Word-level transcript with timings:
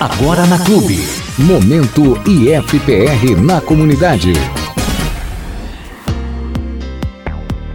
Agora 0.00 0.46
na 0.46 0.58
Clube. 0.58 0.98
Momento 1.38 2.18
IFPR 2.26 3.38
na 3.38 3.60
comunidade. 3.60 4.32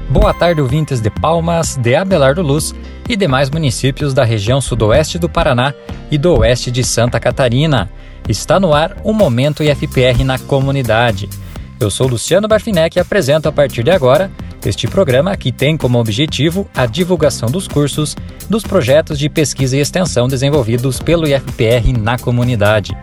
Boa 0.09 0.33
tarde, 0.33 0.59
ouvintes 0.59 0.99
de 0.99 1.11
Palmas, 1.11 1.77
de 1.77 1.93
Abelardo 1.93 2.41
Luz 2.41 2.73
e 3.07 3.15
demais 3.15 3.51
municípios 3.51 4.11
da 4.11 4.23
região 4.23 4.59
sudoeste 4.59 5.19
do 5.19 5.29
Paraná 5.29 5.71
e 6.09 6.17
do 6.17 6.39
oeste 6.39 6.71
de 6.71 6.83
Santa 6.83 7.19
Catarina. 7.19 7.91
Está 8.27 8.59
no 8.59 8.73
ar 8.73 8.97
o 9.03 9.13
Momento 9.13 9.61
IFPR 9.61 10.23
na 10.23 10.39
comunidade. 10.39 11.29
Eu 11.79 11.91
sou 11.91 12.07
Luciano 12.07 12.47
Barfinec 12.47 12.97
e 12.97 12.99
apresento 12.99 13.47
a 13.47 13.51
partir 13.51 13.83
de 13.83 13.91
agora 13.91 14.31
este 14.69 14.87
programa 14.87 15.35
que 15.37 15.51
tem 15.51 15.77
como 15.77 15.99
objetivo 15.99 16.67
a 16.75 16.85
divulgação 16.85 17.49
dos 17.49 17.67
cursos, 17.67 18.15
dos 18.49 18.63
projetos 18.63 19.19
de 19.19 19.29
pesquisa 19.29 19.77
e 19.77 19.79
extensão 19.79 20.27
desenvolvidos 20.27 20.99
pelo 20.99 21.27
IFPR 21.27 21.97
na 21.99 22.17
comunidade. 22.17 22.97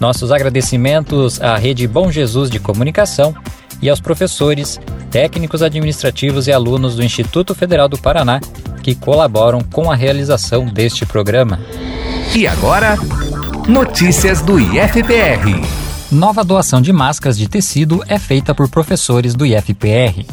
Nossos 0.00 0.30
agradecimentos 0.30 1.40
à 1.40 1.56
Rede 1.56 1.86
Bom 1.86 2.10
Jesus 2.10 2.50
de 2.50 2.58
Comunicação 2.58 3.34
e 3.80 3.88
aos 3.88 4.00
professores, 4.00 4.80
técnicos 5.10 5.62
administrativos 5.62 6.46
e 6.46 6.52
alunos 6.52 6.96
do 6.96 7.04
Instituto 7.04 7.54
Federal 7.54 7.88
do 7.88 7.98
Paraná 7.98 8.40
que 8.82 8.94
colaboram 8.94 9.60
com 9.62 9.90
a 9.90 9.96
realização 9.96 10.64
deste 10.66 11.04
programa. 11.04 11.58
E 12.34 12.46
agora, 12.46 12.96
notícias 13.66 14.40
do 14.42 14.60
IFPR. 14.60 15.60
Nova 16.10 16.44
doação 16.44 16.80
de 16.80 16.92
máscaras 16.92 17.36
de 17.36 17.48
tecido 17.48 18.04
é 18.06 18.16
feita 18.16 18.54
por 18.54 18.68
professores 18.68 19.34
do 19.34 19.44
IFPR. 19.44 20.24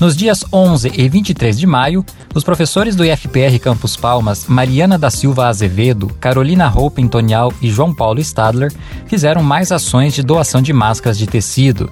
Nos 0.00 0.16
dias 0.16 0.44
11 0.52 0.92
e 0.96 1.08
23 1.08 1.58
de 1.58 1.66
maio, 1.66 2.04
os 2.34 2.42
professores 2.42 2.96
do 2.96 3.04
IFPR 3.04 3.58
Campus 3.62 3.96
Palmas, 3.96 4.46
Mariana 4.48 4.98
da 4.98 5.08
Silva 5.08 5.46
Azevedo, 5.46 6.08
Carolina 6.20 6.66
Roupen 6.66 7.06
Tonial 7.06 7.52
e 7.62 7.70
João 7.70 7.94
Paulo 7.94 8.20
Stadler, 8.20 8.72
fizeram 9.06 9.42
mais 9.42 9.70
ações 9.70 10.12
de 10.12 10.22
doação 10.22 10.60
de 10.60 10.72
máscaras 10.72 11.16
de 11.16 11.26
tecido. 11.26 11.90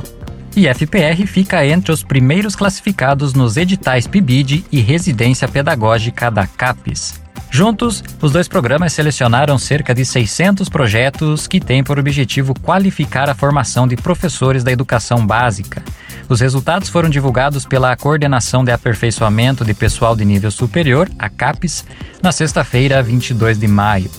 IFPR 0.55 1.25
fica 1.25 1.65
entre 1.65 1.91
os 1.91 2.03
primeiros 2.03 2.55
classificados 2.55 3.33
nos 3.33 3.55
editais 3.55 4.05
PIBID 4.05 4.65
e 4.71 4.81
Residência 4.81 5.47
Pedagógica 5.47 6.29
da 6.29 6.45
CAPES. 6.45 7.21
Juntos, 7.49 8.03
os 8.21 8.31
dois 8.31 8.47
programas 8.47 8.93
selecionaram 8.93 9.57
cerca 9.57 9.93
de 9.93 10.05
600 10.05 10.69
projetos 10.69 11.47
que 11.47 11.59
têm 11.59 11.83
por 11.83 11.99
objetivo 11.99 12.53
qualificar 12.61 13.29
a 13.29 13.35
formação 13.35 13.87
de 13.87 13.95
professores 13.95 14.63
da 14.63 14.71
educação 14.71 15.25
básica. 15.25 15.83
Os 16.29 16.39
resultados 16.39 16.87
foram 16.87 17.09
divulgados 17.09 17.65
pela 17.65 17.95
Coordenação 17.97 18.63
de 18.63 18.71
Aperfeiçoamento 18.71 19.65
de 19.65 19.73
Pessoal 19.73 20.15
de 20.15 20.23
Nível 20.23 20.49
Superior, 20.49 21.09
a 21.19 21.29
CAPES, 21.29 21.85
na 22.21 22.31
sexta-feira, 22.31 23.03
22 23.03 23.57
de 23.57 23.67
maio. 23.67 24.09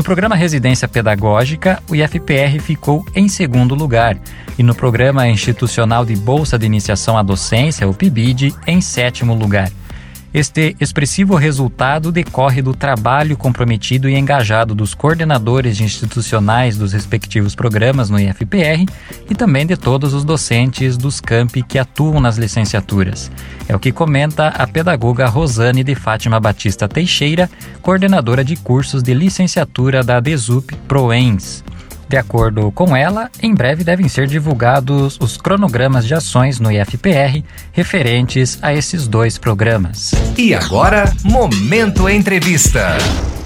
No 0.00 0.04
programa 0.04 0.34
Residência 0.34 0.88
Pedagógica, 0.88 1.82
o 1.86 1.94
IFPR 1.94 2.58
ficou 2.58 3.04
em 3.14 3.28
segundo 3.28 3.74
lugar 3.74 4.16
e 4.58 4.62
no 4.62 4.74
Programa 4.74 5.28
Institucional 5.28 6.06
de 6.06 6.16
Bolsa 6.16 6.58
de 6.58 6.64
Iniciação 6.64 7.18
à 7.18 7.22
Docência, 7.22 7.86
o 7.86 7.92
PIBID, 7.92 8.54
em 8.66 8.80
sétimo 8.80 9.34
lugar. 9.34 9.70
Este 10.32 10.76
expressivo 10.78 11.34
resultado 11.34 12.12
decorre 12.12 12.62
do 12.62 12.72
trabalho 12.72 13.36
comprometido 13.36 14.08
e 14.08 14.14
engajado 14.14 14.76
dos 14.76 14.94
coordenadores 14.94 15.80
institucionais 15.80 16.78
dos 16.78 16.92
respectivos 16.92 17.56
programas 17.56 18.08
no 18.08 18.18
IFPR 18.18 18.86
e 19.28 19.34
também 19.34 19.66
de 19.66 19.76
todos 19.76 20.14
os 20.14 20.24
docentes 20.24 20.96
dos 20.96 21.20
campi 21.20 21.64
que 21.64 21.80
atuam 21.80 22.20
nas 22.20 22.38
licenciaturas. 22.38 23.28
É 23.68 23.74
o 23.74 23.80
que 23.80 23.90
comenta 23.90 24.48
a 24.48 24.68
pedagoga 24.68 25.26
Rosane 25.26 25.82
de 25.82 25.96
Fátima 25.96 26.38
Batista 26.38 26.88
Teixeira, 26.88 27.50
coordenadora 27.82 28.44
de 28.44 28.54
cursos 28.54 29.02
de 29.02 29.12
licenciatura 29.12 30.04
da 30.04 30.20
DESUP 30.20 30.72
Proens. 30.86 31.64
De 32.10 32.16
acordo 32.16 32.72
com 32.72 32.96
ela, 32.96 33.30
em 33.40 33.54
breve 33.54 33.84
devem 33.84 34.08
ser 34.08 34.26
divulgados 34.26 35.16
os 35.20 35.36
cronogramas 35.36 36.04
de 36.04 36.12
ações 36.12 36.58
no 36.58 36.68
IFPR 36.68 37.44
referentes 37.70 38.58
a 38.62 38.74
esses 38.74 39.06
dois 39.06 39.38
programas. 39.38 40.10
E 40.36 40.52
agora, 40.52 41.14
Momento 41.22 42.08
Entrevista. 42.08 42.98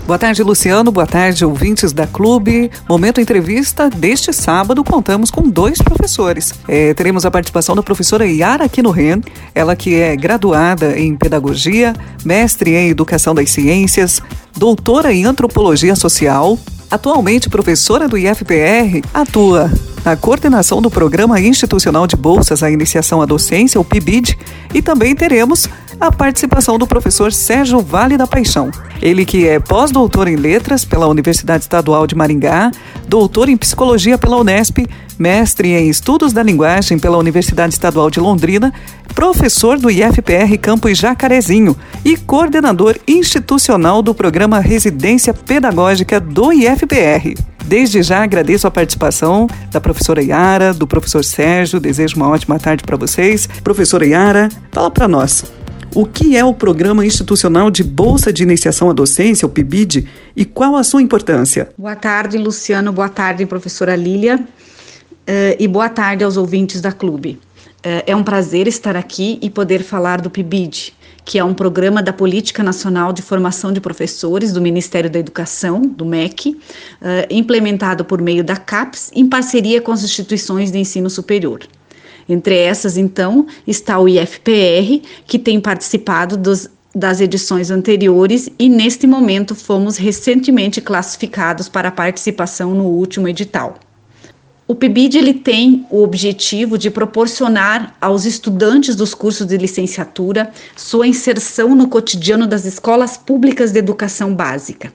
Boa 0.07 0.19
tarde, 0.19 0.43
Luciano. 0.43 0.93
Boa 0.93 1.07
tarde, 1.07 1.47
ouvintes 1.47 1.91
da 1.91 2.07
Clube. 2.07 2.71
Momento 2.87 3.23
Entrevista. 3.23 3.89
Deste 3.89 4.35
sábado, 4.35 4.85
contamos 4.85 5.31
com 5.31 5.49
dois 5.49 5.79
professores. 5.79 6.53
É, 6.69 6.93
teremos 6.93 7.25
a 7.25 7.31
participação 7.31 7.75
da 7.75 7.83
professora 7.83 8.27
Yara 8.27 8.69
Ren, 8.95 9.23
ela 9.55 9.75
que 9.75 9.95
é 9.95 10.15
graduada 10.15 10.99
em 10.99 11.17
Pedagogia, 11.17 11.95
mestre 12.23 12.75
em 12.75 12.91
Educação 12.91 13.35
das 13.35 13.51
Ciências, 13.51 14.21
doutora 14.55 15.11
em 15.11 15.25
Antropologia 15.25 15.97
Social, 15.97 16.59
Atualmente 16.95 17.49
professora 17.49 18.07
do 18.07 18.17
IFPR, 18.17 19.03
atua 19.13 19.69
na 20.05 20.15
coordenação 20.17 20.81
do 20.81 20.89
Programa 20.89 21.41
Institucional 21.41 22.07
de 22.07 22.15
Bolsas 22.15 22.63
à 22.63 22.71
Iniciação 22.71 23.21
à 23.21 23.27
Docência, 23.27 23.81
o 23.81 23.85
PIBID, 23.85 24.39
e 24.73 24.81
também 24.81 25.13
teremos 25.13 25.69
a 26.01 26.11
participação 26.11 26.79
do 26.79 26.87
professor 26.87 27.33
Sérgio 27.33 27.81
Vale 27.81 28.17
da 28.17 28.27
Paixão. 28.27 28.71
Ele 29.01 29.25
que 29.25 29.47
é 29.47 29.59
pós-doutor 29.59 30.29
em 30.29 30.37
Letras 30.37 30.85
pela 30.85 31.07
Universidade 31.07 31.65
Estadual 31.65 32.07
de 32.07 32.15
Maringá, 32.15 32.71
doutor 33.09 33.49
em 33.49 33.57
Psicologia 33.57 34.19
pela 34.19 34.37
Unesp, 34.37 34.87
mestre 35.19 35.73
em 35.73 35.89
Estudos 35.89 36.33
da 36.33 36.43
Linguagem 36.43 36.99
pela 36.99 37.19
Universidade 37.19 37.75
Estadual 37.75 38.11
de 38.11 38.21
Londrina, 38.21 38.73
professor 39.15 39.79
do 39.79 39.91
IFPR 39.91 40.59
Campus 40.61 40.99
Jacarezinho 40.99 41.77
e 42.05 42.17
coordenador 42.17 42.97
institucional 43.07 44.03
do 44.03 44.15
programa 44.15 44.61
Residência 44.61 45.33
Pedagógica 45.33 46.19
do 46.19 46.53
IFPR. 46.53 47.35
Desde 47.65 48.03
já 48.03 48.23
agradeço 48.23 48.67
a 48.67 48.71
participação 48.71 49.47
da 49.71 49.81
professora 49.81 50.23
Yara, 50.23 50.75
do 50.75 50.87
professor 50.87 51.25
Sérgio, 51.25 51.81
desejo 51.81 52.17
uma 52.17 52.29
ótima 52.29 52.59
tarde 52.59 52.85
para 52.85 52.97
vocês. 52.97 53.49
Professora 53.63 54.07
Yara, 54.07 54.51
fala 54.71 54.91
para 54.91 55.09
nós. 55.09 55.45
O 55.95 56.05
que 56.05 56.37
é 56.37 56.45
o 56.45 56.53
Programa 56.53 57.07
Institucional 57.07 57.71
de 57.71 57.85
Bolsa 57.85 58.33
de 58.33 58.43
Iniciação 58.43 58.91
à 58.91 58.93
Docência, 58.93 59.47
o 59.47 59.49
PIBID, 59.49 60.09
e 60.35 60.45
qual 60.45 60.75
a 60.75 60.83
sua 60.83 61.01
importância? 61.01 61.69
Boa 61.79 61.95
tarde, 61.95 62.37
Luciano. 62.37 62.91
Boa 62.91 63.09
tarde, 63.09 63.47
professora 63.47 63.95
Lília. 63.95 64.37
Uh, 64.37 65.55
e 65.57 65.69
boa 65.69 65.89
tarde 65.89 66.25
aos 66.25 66.37
ouvintes 66.37 66.81
da 66.81 66.91
Clube. 66.91 67.39
Uh, 67.79 68.03
é 68.09 68.17
um 68.17 68.25
prazer 68.25 68.67
estar 68.67 68.97
aqui 68.97 69.39
e 69.41 69.49
poder 69.49 69.85
falar 69.85 70.21
do 70.21 70.29
PIBID, 70.29 70.93
que 71.25 71.39
é 71.39 71.45
um 71.45 71.55
programa 71.55 72.03
da 72.03 72.13
Política 72.13 72.65
Nacional 72.65 73.13
de 73.13 73.23
Formação 73.23 73.73
de 73.73 73.81
Professores 73.81 74.53
do 74.53 74.61
Ministério 74.61 75.09
da 75.09 75.21
Educação, 75.21 75.81
do 75.81 76.05
MEC, 76.05 76.51
uh, 76.51 76.59
implementado 77.31 78.05
por 78.05 78.21
meio 78.21 78.43
da 78.43 78.57
CAPES, 78.57 79.13
em 79.15 79.29
parceria 79.29 79.81
com 79.81 79.93
as 79.93 80.03
instituições 80.03 80.73
de 80.73 80.79
ensino 80.79 81.09
superior. 81.09 81.61
Entre 82.29 82.57
essas, 82.57 82.97
então, 82.97 83.47
está 83.67 83.99
o 83.99 84.09
IFPR, 84.09 85.03
que 85.27 85.39
tem 85.39 85.61
participado 85.61 86.37
dos, 86.37 86.69
das 86.95 87.21
edições 87.21 87.71
anteriores 87.71 88.49
e, 88.59 88.69
neste 88.69 89.07
momento, 89.07 89.55
fomos 89.55 89.97
recentemente 89.97 90.81
classificados 90.81 91.69
para 91.69 91.91
participação 91.91 92.75
no 92.75 92.85
último 92.85 93.29
edital. 93.29 93.79
O 94.67 94.75
PIBID 94.75 95.19
ele 95.19 95.35
tem 95.35 95.87
o 95.91 96.03
objetivo 96.03 96.79
de 96.79 96.91
proporcionar 96.91 97.95
aos 98.01 98.25
estudantes 98.25 98.97
dos 98.97 99.13
cursos 99.13 99.47
de 99.47 99.59
licenciatura 99.59 100.51
sua 100.75 101.07
inserção 101.07 101.75
no 101.75 101.87
cotidiano 101.87 102.47
das 102.47 102.65
escolas 102.65 103.19
públicas 103.19 103.73
de 103.73 103.79
educação 103.79 104.35
básica. 104.35 104.91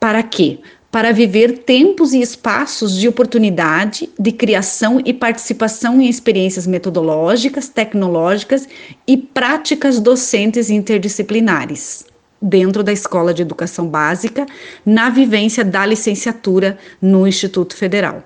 Para 0.00 0.20
quê? 0.24 0.58
Para 0.92 1.10
viver 1.10 1.60
tempos 1.60 2.12
e 2.12 2.20
espaços 2.20 2.94
de 2.94 3.08
oportunidade, 3.08 4.10
de 4.18 4.30
criação 4.30 5.00
e 5.02 5.14
participação 5.14 6.02
em 6.02 6.06
experiências 6.06 6.66
metodológicas, 6.66 7.66
tecnológicas 7.66 8.68
e 9.06 9.16
práticas 9.16 9.98
docentes 9.98 10.68
interdisciplinares 10.68 12.04
dentro 12.42 12.82
da 12.82 12.92
Escola 12.92 13.32
de 13.32 13.40
Educação 13.40 13.88
Básica, 13.88 14.44
na 14.84 15.08
vivência 15.08 15.64
da 15.64 15.86
licenciatura 15.86 16.76
no 17.00 17.26
Instituto 17.26 17.74
Federal. 17.74 18.22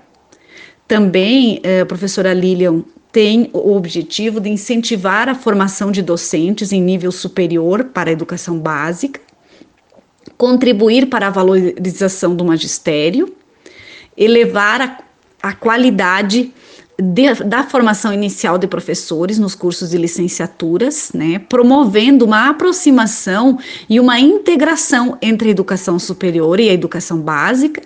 Também, 0.85 1.61
eh, 1.63 1.81
a 1.81 1.85
professora 1.85 2.33
Lilian 2.33 2.83
tem 3.13 3.49
o 3.53 3.75
objetivo 3.75 4.41
de 4.41 4.49
incentivar 4.49 5.29
a 5.29 5.35
formação 5.35 5.89
de 5.89 6.01
docentes 6.01 6.73
em 6.73 6.81
nível 6.81 7.13
superior 7.13 7.85
para 7.85 8.09
a 8.09 8.13
educação 8.13 8.59
básica, 8.59 9.21
contribuir 10.37 11.07
para 11.07 11.27
a 11.27 11.31
valorização 11.31 12.35
do 12.35 12.45
magistério, 12.45 13.33
elevar 14.15 14.81
a, 14.81 14.97
a 15.41 15.53
qualidade 15.53 16.53
de, 16.99 17.33
da 17.43 17.63
formação 17.63 18.11
inicial 18.11 18.57
de 18.57 18.67
professores 18.67 19.37
nos 19.37 19.53
cursos 19.53 19.91
de 19.91 19.97
licenciaturas, 19.97 21.11
né, 21.13 21.39
promovendo 21.47 22.25
uma 22.25 22.49
aproximação 22.49 23.59
e 23.87 23.99
uma 23.99 24.19
integração 24.19 25.17
entre 25.21 25.49
a 25.49 25.51
educação 25.51 25.99
superior 25.99 26.59
e 26.59 26.69
a 26.69 26.73
educação 26.73 27.19
básica. 27.19 27.81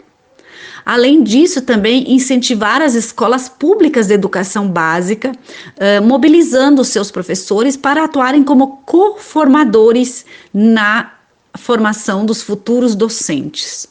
Além 0.84 1.22
disso, 1.22 1.62
também 1.62 2.12
incentivar 2.12 2.82
as 2.82 2.96
escolas 2.96 3.48
públicas 3.48 4.08
de 4.08 4.14
educação 4.14 4.68
básica, 4.68 5.32
uh, 5.32 6.04
mobilizando 6.04 6.84
seus 6.84 7.12
professores 7.12 7.78
para 7.78 8.04
atuarem 8.04 8.44
como 8.44 8.78
co-formadores 8.86 10.26
na 10.52 11.12
formação 11.58 12.26
dos 12.26 12.42
futuros 12.42 12.96
docentes. 12.96 13.88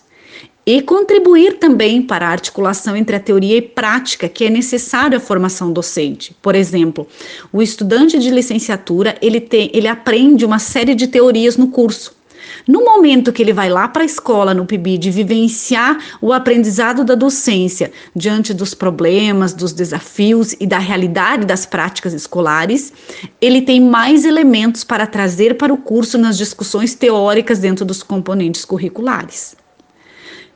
E 0.66 0.82
contribuir 0.82 1.58
também 1.58 2.02
para 2.02 2.28
a 2.28 2.30
articulação 2.30 2.94
entre 2.94 3.16
a 3.16 3.20
teoria 3.20 3.56
e 3.56 3.62
prática 3.62 4.28
que 4.28 4.44
é 4.44 4.50
necessário 4.50 5.16
à 5.16 5.20
formação 5.20 5.72
docente. 5.72 6.36
Por 6.40 6.54
exemplo, 6.54 7.08
o 7.52 7.62
estudante 7.62 8.18
de 8.18 8.30
licenciatura 8.30 9.16
ele, 9.22 9.40
tem, 9.40 9.70
ele 9.72 9.88
aprende 9.88 10.44
uma 10.44 10.58
série 10.58 10.94
de 10.94 11.06
teorias 11.06 11.56
no 11.56 11.68
curso 11.68 12.19
no 12.66 12.84
momento 12.84 13.32
que 13.32 13.42
ele 13.42 13.52
vai 13.52 13.68
lá 13.68 13.88
para 13.88 14.02
a 14.02 14.06
escola, 14.06 14.54
no 14.54 14.66
PIBID, 14.66 15.10
vivenciar 15.10 15.98
o 16.20 16.32
aprendizado 16.32 17.04
da 17.04 17.14
docência 17.14 17.92
diante 18.14 18.54
dos 18.54 18.74
problemas, 18.74 19.52
dos 19.52 19.72
desafios 19.72 20.54
e 20.60 20.66
da 20.66 20.78
realidade 20.78 21.46
das 21.46 21.66
práticas 21.66 22.12
escolares, 22.12 22.92
ele 23.40 23.62
tem 23.62 23.80
mais 23.80 24.24
elementos 24.24 24.84
para 24.84 25.06
trazer 25.06 25.56
para 25.56 25.72
o 25.72 25.76
curso 25.76 26.18
nas 26.18 26.36
discussões 26.36 26.94
teóricas 26.94 27.58
dentro 27.58 27.84
dos 27.84 28.02
componentes 28.02 28.64
curriculares. 28.64 29.56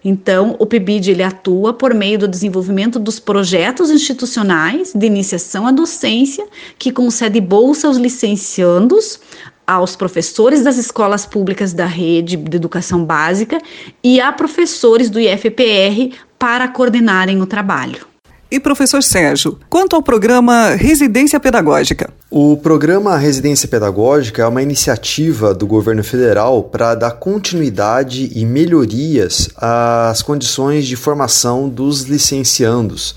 Então, 0.05 0.55
o 0.59 0.67
PIBID 0.67 1.13
ele 1.13 1.23
atua 1.23 1.73
por 1.73 1.95
meio 1.95 2.19
do 2.19 2.29
desenvolvimento 2.29 2.99
dos 2.99 3.19
projetos 3.19 3.91
institucionais 3.91 4.93
de 4.95 5.07
iniciação 5.07 5.67
à 5.67 5.73
docência, 5.73 6.47
que 6.79 6.93
concede 6.93 7.41
bolsa 7.41 7.89
aos 7.89 7.97
licenciandos, 7.97 9.19
aos 9.67 9.97
professores 9.97 10.63
das 10.63 10.77
escolas 10.77 11.27
públicas 11.27 11.73
da 11.73 11.87
rede 11.87 12.37
de 12.37 12.57
educação 12.57 13.05
básica 13.05 13.59
e 14.03 14.21
a 14.21 14.33
professores 14.33 15.09
do 15.11 15.19
IFPR 15.19 16.15
para 16.39 16.69
coordenarem 16.69 17.41
o 17.41 17.47
trabalho. 17.47 18.15
E 18.51 18.61
professor 18.61 19.03
Sérgio, 19.03 19.59
quanto 19.69 19.97
ao 19.97 20.03
programa 20.03 20.77
Residência 20.77 21.41
Pedagógica? 21.41 22.13
O 22.31 22.57
programa 22.57 23.17
Residência 23.17 23.67
Pedagógica 23.67 24.43
é 24.43 24.47
uma 24.47 24.63
iniciativa 24.63 25.53
do 25.53 25.67
governo 25.67 26.05
federal 26.05 26.63
para 26.63 26.95
dar 26.95 27.13
continuidade 27.13 28.31
e 28.33 28.45
melhorias 28.45 29.49
às 29.57 30.23
condições 30.23 30.87
de 30.87 30.95
formação 30.95 31.69
dos 31.69 32.03
licenciandos, 32.03 33.17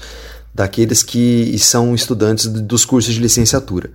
daqueles 0.56 1.04
que 1.04 1.56
são 1.60 1.94
estudantes 1.94 2.48
dos 2.48 2.84
cursos 2.84 3.14
de 3.14 3.20
licenciatura. 3.20 3.92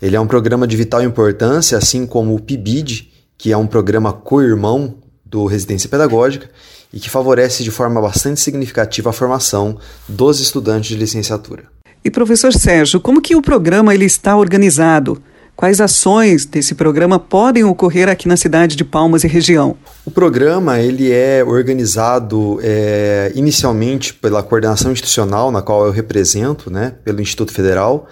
Ele 0.00 0.14
é 0.14 0.20
um 0.20 0.26
programa 0.26 0.66
de 0.66 0.76
vital 0.76 1.02
importância, 1.02 1.76
assim 1.76 2.06
como 2.06 2.34
o 2.34 2.40
PIBID, 2.40 3.12
que 3.36 3.52
é 3.52 3.56
um 3.56 3.66
programa 3.66 4.12
co-irmão 4.12 4.94
do 5.24 5.44
Residência 5.46 5.88
Pedagógica 5.88 6.48
e 6.92 7.00
que 7.00 7.10
favorece 7.10 7.64
de 7.64 7.70
forma 7.70 8.00
bastante 8.00 8.40
significativa 8.40 9.10
a 9.10 9.12
formação 9.12 9.76
dos 10.08 10.40
estudantes 10.40 10.90
de 10.90 10.96
licenciatura. 10.96 11.64
E 12.04 12.10
professor 12.10 12.52
Sérgio, 12.52 13.00
como 13.00 13.20
que 13.20 13.34
o 13.34 13.42
programa 13.42 13.92
ele 13.92 14.04
está 14.04 14.36
organizado? 14.36 15.20
Quais 15.56 15.80
ações 15.80 16.46
desse 16.46 16.76
programa 16.76 17.18
podem 17.18 17.64
ocorrer 17.64 18.08
aqui 18.08 18.28
na 18.28 18.36
cidade 18.36 18.76
de 18.76 18.84
Palmas 18.84 19.24
e 19.24 19.26
região? 19.26 19.76
O 20.06 20.10
programa 20.10 20.78
ele 20.78 21.10
é 21.10 21.42
organizado 21.44 22.60
é, 22.62 23.32
inicialmente 23.34 24.14
pela 24.14 24.40
coordenação 24.40 24.92
institucional, 24.92 25.50
na 25.50 25.60
qual 25.60 25.84
eu 25.84 25.90
represento, 25.90 26.70
né, 26.70 26.94
pelo 27.04 27.20
Instituto 27.20 27.52
Federal, 27.52 28.06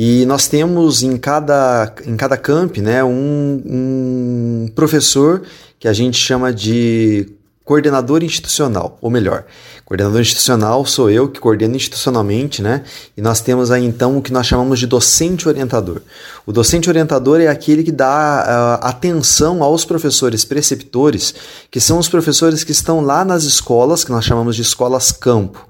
e 0.00 0.24
nós 0.26 0.46
temos 0.46 1.02
em 1.02 1.16
cada, 1.16 1.92
em 2.06 2.16
cada 2.16 2.36
camp 2.36 2.76
né, 2.76 3.02
um, 3.02 3.60
um 3.66 4.70
professor 4.72 5.42
que 5.76 5.88
a 5.88 5.92
gente 5.92 6.16
chama 6.16 6.52
de 6.52 7.28
coordenador 7.64 8.22
institucional, 8.22 8.96
ou 9.02 9.10
melhor, 9.10 9.44
coordenador 9.84 10.20
institucional 10.20 10.86
sou 10.86 11.10
eu 11.10 11.28
que 11.28 11.40
coordeno 11.40 11.74
institucionalmente, 11.74 12.62
né? 12.62 12.84
E 13.16 13.20
nós 13.20 13.40
temos 13.40 13.72
aí 13.72 13.84
então 13.84 14.16
o 14.16 14.22
que 14.22 14.32
nós 14.32 14.46
chamamos 14.46 14.78
de 14.78 14.86
docente 14.86 15.48
orientador. 15.48 16.00
O 16.46 16.52
docente 16.52 16.88
orientador 16.88 17.40
é 17.40 17.48
aquele 17.48 17.82
que 17.82 17.92
dá 17.92 18.78
uh, 18.80 18.86
atenção 18.86 19.62
aos 19.64 19.84
professores 19.84 20.44
preceptores, 20.44 21.34
que 21.70 21.80
são 21.80 21.98
os 21.98 22.08
professores 22.08 22.62
que 22.62 22.72
estão 22.72 23.00
lá 23.00 23.24
nas 23.24 23.42
escolas, 23.42 24.04
que 24.04 24.12
nós 24.12 24.24
chamamos 24.24 24.54
de 24.54 24.62
escolas 24.62 25.10
campo. 25.10 25.68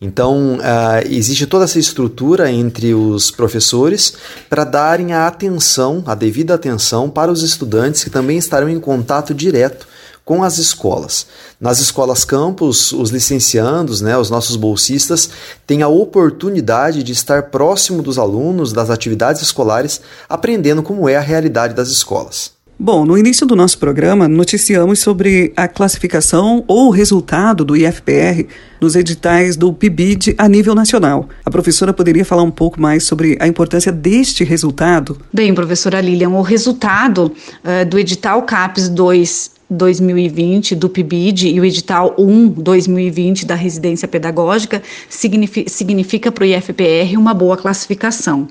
Então, 0.00 0.56
uh, 0.56 1.08
existe 1.08 1.46
toda 1.46 1.64
essa 1.64 1.78
estrutura 1.78 2.50
entre 2.50 2.92
os 2.92 3.30
professores 3.30 4.12
para 4.48 4.62
darem 4.62 5.14
a 5.14 5.26
atenção, 5.26 6.02
a 6.06 6.14
devida 6.14 6.54
atenção 6.54 7.08
para 7.08 7.32
os 7.32 7.42
estudantes 7.42 8.04
que 8.04 8.10
também 8.10 8.36
estarão 8.36 8.68
em 8.68 8.78
contato 8.78 9.32
direto 9.32 9.86
com 10.22 10.42
as 10.42 10.58
escolas. 10.58 11.26
Nas 11.58 11.78
escolas 11.78 12.24
campus, 12.24 12.92
os 12.92 13.10
licenciandos, 13.10 14.00
né, 14.00 14.18
os 14.18 14.28
nossos 14.28 14.56
bolsistas, 14.56 15.30
têm 15.66 15.82
a 15.82 15.88
oportunidade 15.88 17.02
de 17.02 17.12
estar 17.12 17.44
próximo 17.44 18.02
dos 18.02 18.18
alunos, 18.18 18.72
das 18.72 18.90
atividades 18.90 19.40
escolares, 19.40 20.00
aprendendo 20.28 20.82
como 20.82 21.08
é 21.08 21.16
a 21.16 21.20
realidade 21.20 21.74
das 21.74 21.88
escolas. 21.88 22.55
Bom, 22.78 23.06
no 23.06 23.16
início 23.16 23.46
do 23.46 23.56
nosso 23.56 23.78
programa, 23.78 24.28
noticiamos 24.28 24.98
sobre 24.98 25.50
a 25.56 25.66
classificação 25.66 26.62
ou 26.68 26.90
resultado 26.90 27.64
do 27.64 27.74
IFPR 27.74 28.46
nos 28.78 28.94
editais 28.94 29.56
do 29.56 29.72
PIBID 29.72 30.34
a 30.36 30.46
nível 30.46 30.74
nacional. 30.74 31.26
A 31.42 31.50
professora 31.50 31.94
poderia 31.94 32.22
falar 32.22 32.42
um 32.42 32.50
pouco 32.50 32.78
mais 32.78 33.04
sobre 33.04 33.38
a 33.40 33.46
importância 33.48 33.90
deste 33.90 34.44
resultado? 34.44 35.18
Bem, 35.32 35.54
professora 35.54 36.02
Lilian, 36.02 36.28
o 36.28 36.42
resultado 36.42 37.32
uh, 37.32 37.88
do 37.88 37.98
edital 37.98 38.42
CAPES 38.42 38.90
2 38.90 39.55
2020 39.68 40.74
do 40.74 40.88
PIBID 40.88 41.48
e 41.48 41.60
o 41.60 41.64
edital 41.64 42.14
1 42.18 42.48
2020 42.48 43.44
da 43.44 43.54
residência 43.54 44.06
pedagógica 44.06 44.82
significa, 45.08 45.70
significa 45.70 46.32
para 46.32 46.42
o 46.42 46.46
IFPR 46.46 47.16
uma 47.18 47.34
boa 47.34 47.56
classificação. 47.56 48.48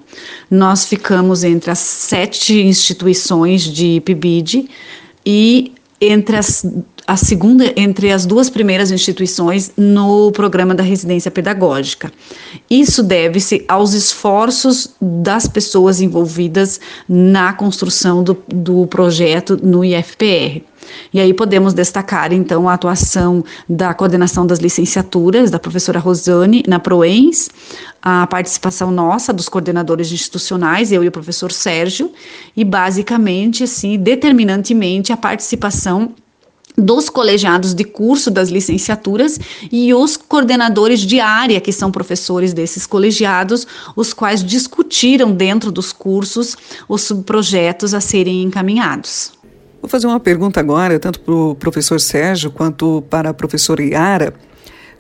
Nós 0.50 0.86
ficamos 0.86 1.44
entre 1.44 1.72
as 1.72 1.80
sete 1.80 2.62
instituições 2.62 3.64
de 3.64 4.02
PIBID 4.02 4.70
e 5.26 5.72
entre 6.02 6.36
as 6.36 6.66
a 7.08 7.16
segunda 7.16 7.72
entre 7.76 8.12
as 8.12 8.26
duas 8.26 8.50
primeiras 8.50 8.92
instituições 8.92 9.72
no 9.78 10.32
programa 10.32 10.74
da 10.74 10.82
residência 10.82 11.30
pedagógica. 11.30 12.12
Isso 12.70 13.04
deve-se 13.04 13.64
aos 13.68 13.94
esforços 13.94 14.96
das 15.00 15.48
pessoas 15.48 16.02
envolvidas 16.02 16.80
na 17.08 17.54
construção 17.54 18.24
do, 18.24 18.36
do 18.48 18.88
projeto 18.88 19.60
no 19.62 19.86
IFPR. 19.86 20.64
E 21.14 21.20
aí 21.20 21.34
podemos 21.34 21.74
destacar, 21.74 22.34
então, 22.34 22.68
a 22.68 22.74
atuação 22.74 23.44
da 23.68 23.94
coordenação 23.94 24.46
das 24.46 24.60
licenciaturas, 24.60 25.52
da 25.52 25.60
professora 25.60 26.00
Rosane, 26.00 26.64
na 26.68 26.80
PROENS, 26.80 27.50
a 28.02 28.28
participação 28.28 28.92
nossa, 28.92 29.34
dos 29.34 29.50
coordenadores 29.50 30.12
institucionais, 30.12 30.92
eu 30.92 31.04
e 31.04 31.08
o 31.08 31.12
professor 31.12 31.52
Sérgio, 31.52 32.12
e 32.56 32.64
basicamente, 32.64 33.64
assim, 33.64 33.98
determinantemente, 33.98 35.12
a 35.12 35.18
participação 35.18 36.14
dos 36.78 37.10
colegiados 37.10 37.74
de 37.74 37.84
curso 37.84 38.30
das 38.30 38.50
licenciaturas 38.50 39.40
e 39.72 39.94
os 39.94 40.18
coordenadores 40.18 41.00
de 41.00 41.20
área, 41.20 41.62
que 41.62 41.72
são 41.72 41.92
professores 41.92 42.54
desses 42.54 42.86
colegiados, 42.86 43.66
os 43.96 44.14
quais 44.14 44.44
discutiram 44.44 45.32
dentro 45.32 45.72
dos 45.72 45.94
cursos 45.94 46.56
os 46.88 47.02
subprojetos 47.02 47.94
a 47.94 48.02
serem 48.02 48.44
encaminhados. 48.44 49.32
Vou 49.86 49.90
fazer 49.92 50.08
uma 50.08 50.20
pergunta 50.20 50.60
agora, 50.60 50.98
tanto 50.98 51.20
para 51.20 51.32
o 51.32 51.54
professor 51.54 52.02
Sérgio 52.02 52.50
quanto 52.50 53.04
para 53.08 53.30
a 53.30 53.34
professora 53.36 53.84
Iara. 53.84 54.34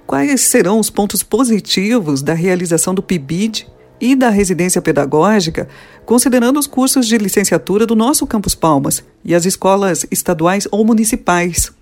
Quais 0.05 0.41
serão 0.41 0.79
os 0.79 0.91
pontos 0.91 1.23
positivos 1.23 2.21
da 2.21 2.35
realização 2.35 2.93
do 2.93 3.01
PIBID 3.01 3.67
e 3.99 4.15
da 4.15 4.29
residência 4.29 4.79
pedagógica, 4.83 5.67
considerando 6.05 6.59
os 6.59 6.67
cursos 6.67 7.07
de 7.07 7.17
licenciatura 7.17 7.87
do 7.87 7.95
nosso 7.95 8.27
Campus 8.27 8.53
Palmas 8.53 9.03
e 9.23 9.33
as 9.33 9.47
escolas 9.47 10.05
estaduais 10.11 10.67
ou 10.69 10.85
municipais? 10.85 11.73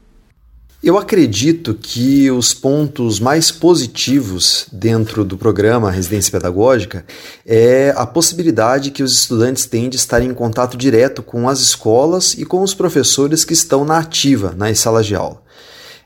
Eu 0.84 0.98
acredito 0.98 1.74
que 1.74 2.30
os 2.30 2.54
pontos 2.54 3.18
mais 3.18 3.50
positivos 3.50 4.66
dentro 4.70 5.24
do 5.24 5.38
programa 5.38 5.90
Residência 5.90 6.30
Pedagógica 6.30 7.06
é 7.46 7.94
a 7.96 8.06
possibilidade 8.06 8.92
que 8.92 9.02
os 9.02 9.14
estudantes 9.14 9.66
têm 9.66 9.90
de 9.90 9.96
estar 9.96 10.22
em 10.22 10.34
contato 10.34 10.76
direto 10.76 11.24
com 11.24 11.48
as 11.48 11.62
escolas 11.62 12.34
e 12.34 12.44
com 12.44 12.62
os 12.62 12.74
professores 12.74 13.46
que 13.46 13.54
estão 13.54 13.86
na 13.86 14.00
ativa 14.00 14.54
nas 14.58 14.78
salas 14.78 15.06
de 15.06 15.16
aula. 15.16 15.42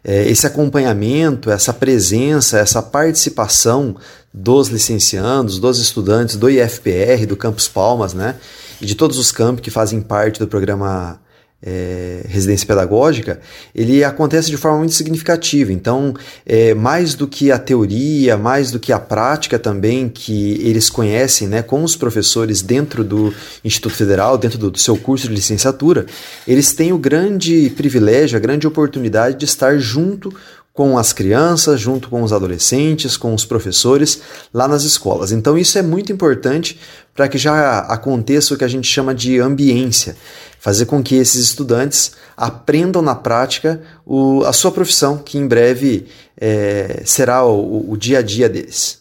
É, 0.03 0.29
esse 0.29 0.45
acompanhamento, 0.45 1.49
essa 1.49 1.73
presença, 1.73 2.59
essa 2.59 2.79
participação 2.79 3.95
dos 4.31 4.67
licenciandos, 4.67 5.57
dos 5.57 5.79
estudantes 5.79 6.35
do 6.35 6.51
IFPR, 6.51 7.25
do 7.27 7.35
Campus 7.35 7.67
Palmas, 7.67 8.13
né, 8.13 8.35
e 8.79 8.85
de 8.85 8.93
todos 8.93 9.17
os 9.17 9.31
campos 9.31 9.63
que 9.63 9.71
fazem 9.71 10.01
parte 10.01 10.37
do 10.37 10.47
programa 10.47 11.19
é, 11.61 12.21
residência 12.27 12.67
pedagógica, 12.67 13.39
ele 13.73 14.03
acontece 14.03 14.49
de 14.49 14.57
forma 14.57 14.79
muito 14.79 14.93
significativa. 14.93 15.71
Então, 15.71 16.13
é, 16.45 16.73
mais 16.73 17.15
do 17.15 17.27
que 17.27 17.51
a 17.51 17.57
teoria, 17.57 18.37
mais 18.37 18.71
do 18.71 18.79
que 18.79 18.93
a 18.93 18.99
prática 18.99 19.57
também 19.57 20.07
que 20.07 20.61
eles 20.61 20.89
conhecem 20.89 21.47
né, 21.47 21.61
com 21.61 21.83
os 21.83 21.95
professores 21.95 22.61
dentro 22.61 23.03
do 23.03 23.33
Instituto 23.63 23.95
Federal, 23.95 24.37
dentro 24.37 24.57
do, 24.57 24.69
do 24.69 24.77
seu 24.77 24.95
curso 24.97 25.27
de 25.27 25.33
licenciatura, 25.33 26.05
eles 26.47 26.73
têm 26.73 26.93
o 26.93 26.97
grande 26.97 27.71
privilégio, 27.71 28.37
a 28.37 28.41
grande 28.41 28.67
oportunidade 28.67 29.37
de 29.37 29.45
estar 29.45 29.77
junto 29.77 30.33
com 30.77 30.95
as 30.95 31.11
crianças, 31.11 31.81
junto 31.81 32.07
com 32.07 32.21
os 32.21 32.31
adolescentes, 32.31 33.17
com 33.17 33.33
os 33.33 33.43
professores 33.43 34.21
lá 34.53 34.67
nas 34.67 34.83
escolas. 34.83 35.31
Então 35.31 35.57
isso 35.57 35.75
é 35.75 35.81
muito 35.81 36.13
importante 36.13 36.79
para 37.15 37.27
que 37.27 37.35
já 37.35 37.79
aconteça 37.79 38.53
o 38.53 38.57
que 38.57 38.63
a 38.63 38.67
gente 38.67 38.87
chama 38.87 39.15
de 39.15 39.39
ambiência, 39.39 40.15
fazer 40.59 40.85
com 40.85 41.01
que 41.01 41.15
esses 41.15 41.43
estudantes 41.43 42.11
aprendam 42.37 43.01
na 43.01 43.15
prática 43.15 43.81
o, 44.05 44.43
a 44.43 44.53
sua 44.53 44.71
profissão, 44.71 45.17
que 45.17 45.39
em 45.39 45.47
breve 45.47 46.05
é, 46.39 47.01
será 47.05 47.43
o, 47.43 47.91
o 47.91 47.97
dia 47.97 48.19
a 48.19 48.21
dia 48.21 48.47
deles. 48.47 48.99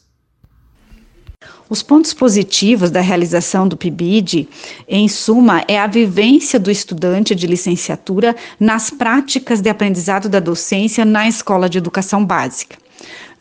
Os 1.68 1.82
pontos 1.82 2.14
positivos 2.14 2.90
da 2.90 3.00
realização 3.00 3.66
do 3.66 3.76
PIBID, 3.76 4.49
em 4.88 5.08
suma, 5.08 5.64
é 5.66 5.78
a 5.78 5.87
vivência 5.87 6.61
do 6.61 6.70
estudante 6.70 7.35
de 7.35 7.46
licenciatura 7.46 8.37
nas 8.58 8.88
práticas 8.88 9.61
de 9.61 9.68
aprendizado 9.68 10.28
da 10.28 10.38
docência 10.38 11.04
na 11.04 11.26
escola 11.26 11.68
de 11.68 11.78
educação 11.78 12.25
básica. 12.25 12.76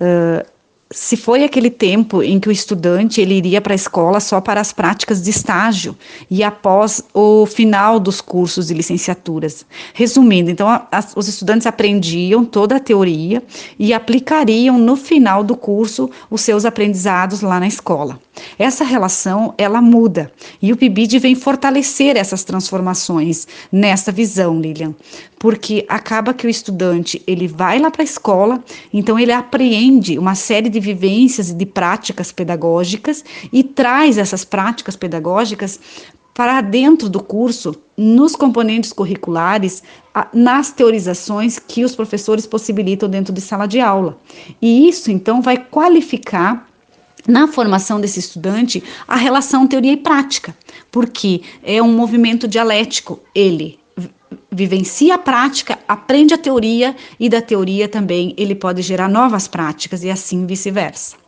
Uh, 0.01 0.54
se 0.91 1.17
foi 1.17 1.43
aquele 1.43 1.71
tempo 1.71 2.21
em 2.21 2.39
que 2.39 2.47
o 2.47 2.51
estudante 2.51 3.19
ele 3.19 3.33
iria 3.33 3.59
para 3.59 3.73
a 3.73 3.75
escola 3.75 4.19
só 4.19 4.39
para 4.39 4.61
as 4.61 4.71
práticas 4.71 5.21
de 5.21 5.31
estágio 5.31 5.97
e 6.29 6.43
após 6.43 7.01
o 7.11 7.45
final 7.47 7.99
dos 7.99 8.21
cursos 8.21 8.67
de 8.67 8.73
licenciaturas. 8.75 9.65
Resumindo, 9.95 10.51
então 10.51 10.69
a, 10.69 10.87
a, 10.91 11.03
os 11.15 11.27
estudantes 11.27 11.65
aprendiam 11.65 12.45
toda 12.45 12.75
a 12.75 12.79
teoria 12.79 13.41
e 13.79 13.93
aplicariam 13.93 14.77
no 14.77 14.95
final 14.95 15.43
do 15.43 15.57
curso 15.57 16.09
os 16.29 16.41
seus 16.41 16.65
aprendizados 16.65 17.41
lá 17.41 17.59
na 17.59 17.67
escola. 17.67 18.19
Essa 18.59 18.83
relação 18.83 19.53
ela 19.57 19.81
muda 19.81 20.31
e 20.61 20.71
o 20.71 20.77
PIBID 20.77 21.17
vem 21.19 21.35
fortalecer 21.35 22.15
essas 22.15 22.43
transformações 22.43 23.47
nessa 23.71 24.11
visão, 24.11 24.59
Lilian, 24.59 24.93
porque 25.39 25.85
acaba 25.87 26.33
que 26.33 26.45
o 26.45 26.49
estudante 26.49 27.21
ele 27.25 27.47
vai 27.47 27.79
lá 27.79 27.89
para 27.89 28.01
a 28.01 28.03
escola, 28.03 28.63
então 28.93 29.17
ele 29.17 29.31
apreende 29.31 30.19
uma 30.19 30.35
série 30.35 30.69
de 30.69 30.74
vivências 30.79 31.49
e 31.49 31.53
de 31.53 31.65
práticas 31.65 32.31
pedagógicas 32.31 33.23
e 33.51 33.63
traz 33.63 34.17
essas 34.17 34.43
práticas 34.45 34.95
pedagógicas 34.95 35.79
para 36.33 36.59
dentro 36.59 37.07
do 37.07 37.23
curso, 37.23 37.73
nos 37.95 38.35
componentes 38.35 38.91
curriculares, 38.91 39.81
nas 40.33 40.69
teorizações 40.69 41.57
que 41.57 41.85
os 41.85 41.95
professores 41.95 42.45
possibilitam 42.45 43.07
dentro 43.07 43.33
de 43.33 43.39
sala 43.39 43.65
de 43.65 43.79
aula. 43.79 44.17
E 44.61 44.89
isso, 44.89 45.09
então, 45.09 45.41
vai 45.41 45.57
qualificar 45.57 46.67
na 47.25 47.47
formação 47.47 48.01
desse 48.01 48.19
estudante 48.19 48.83
a 49.07 49.15
relação 49.15 49.65
teoria 49.65 49.93
e 49.93 49.97
prática, 49.97 50.55
porque 50.91 51.41
é 51.63 51.81
um 51.81 51.95
movimento 51.95 52.49
dialético. 52.49 53.19
Ele 53.33 53.79
vivencia 54.55 55.15
a 55.15 55.17
prática, 55.17 55.77
aprende 55.87 56.33
a 56.33 56.37
teoria 56.37 56.95
e 57.19 57.29
da 57.29 57.41
teoria 57.41 57.87
também 57.87 58.33
ele 58.37 58.55
pode 58.55 58.81
gerar 58.81 59.09
novas 59.09 59.47
práticas 59.47 60.03
e 60.03 60.09
assim 60.09 60.45
vice-versa. 60.45 61.25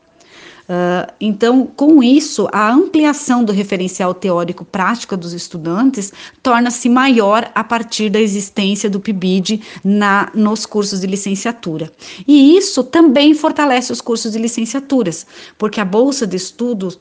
Uh, 0.67 1.09
então, 1.21 1.65
com 1.65 2.03
isso, 2.03 2.49
a 2.51 2.69
ampliação 2.69 3.41
do 3.41 3.53
referencial 3.53 4.13
teórico 4.13 4.65
prático 4.65 5.15
dos 5.15 5.31
estudantes 5.31 6.11
torna-se 6.43 6.89
maior 6.89 7.49
a 7.55 7.63
partir 7.63 8.09
da 8.09 8.19
existência 8.19 8.89
do 8.89 8.99
PIBID 8.99 9.61
na, 9.81 10.29
nos 10.35 10.65
cursos 10.65 10.99
de 10.99 11.07
licenciatura. 11.07 11.89
E 12.27 12.57
isso 12.57 12.83
também 12.83 13.33
fortalece 13.33 13.93
os 13.93 14.01
cursos 14.01 14.33
de 14.33 14.39
licenciaturas, 14.39 15.25
porque 15.57 15.79
a 15.79 15.85
bolsa 15.85 16.27
de 16.27 16.35
estudos 16.35 16.99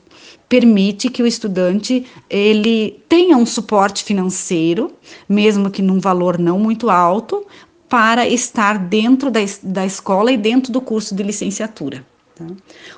permite 0.49 1.09
que 1.09 1.21
o 1.21 1.27
estudante 1.27 2.05
ele 2.29 3.03
tenha 3.09 3.35
um 3.37 3.45
suporte 3.45 4.03
financeiro, 4.03 4.91
mesmo 5.27 5.69
que 5.69 5.81
num 5.81 5.99
valor 5.99 6.37
não 6.37 6.59
muito 6.59 6.89
alto, 6.89 7.45
para 7.89 8.27
estar 8.27 8.77
dentro 8.77 9.31
da, 9.31 9.39
da 9.63 9.85
escola 9.85 10.31
e 10.31 10.37
dentro 10.37 10.71
do 10.71 10.81
curso 10.81 11.15
de 11.15 11.23
licenciatura. 11.23 12.05
Tá? 12.37 12.45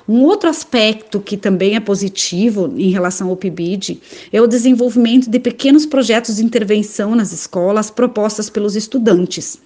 Um 0.06 0.22
outro 0.24 0.50
aspecto 0.50 1.18
que 1.18 1.34
também 1.34 1.74
é 1.74 1.80
positivo 1.80 2.74
em 2.76 2.90
relação 2.90 3.30
ao 3.30 3.36
PIBID 3.36 3.98
é 4.30 4.38
o 4.38 4.46
desenvolvimento 4.46 5.30
de 5.30 5.38
pequenos 5.38 5.86
projetos 5.86 6.36
de 6.36 6.44
intervenção 6.44 7.14
nas 7.14 7.32
escolas 7.32 7.90
propostas 7.90 8.50
pelos 8.50 8.76
estudantes. 8.76 9.58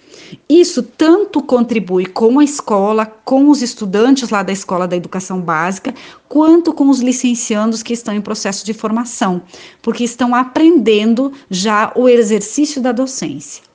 Isso 0.48 0.80
tanto 0.80 1.42
contribui 1.42 2.06
com 2.06 2.38
a 2.38 2.44
escola, 2.44 3.04
com 3.04 3.50
os 3.50 3.62
estudantes 3.62 4.30
lá 4.30 4.44
da 4.44 4.52
escola 4.52 4.86
da 4.86 4.94
educação 4.94 5.40
básica, 5.40 5.92
quanto 6.28 6.72
com 6.72 6.88
os 6.88 7.00
licenciandos 7.00 7.82
que 7.82 7.92
estão 7.92 8.14
em 8.14 8.20
processo 8.20 8.64
de 8.64 8.72
formação, 8.72 9.42
porque 9.82 10.04
estão 10.04 10.36
aprendendo 10.36 11.32
já 11.50 11.92
o 11.96 12.08
exercício 12.08 12.80
da 12.80 12.92
docência. 12.92 13.73